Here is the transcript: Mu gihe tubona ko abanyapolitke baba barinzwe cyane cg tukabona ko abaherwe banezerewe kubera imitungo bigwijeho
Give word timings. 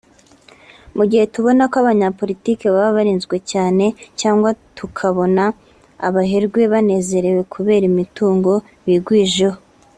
Mu 0.97 1.03
gihe 1.09 1.23
tubona 1.33 1.63
ko 1.71 1.75
abanyapolitke 1.81 2.65
baba 2.73 2.95
barinzwe 2.97 3.35
cyane 3.51 3.85
cg 4.19 4.41
tukabona 4.77 5.43
ko 5.49 5.55
abaherwe 6.07 6.61
banezerewe 6.73 7.41
kubera 7.53 7.83
imitungo 7.91 8.51
bigwijeho 8.85 9.59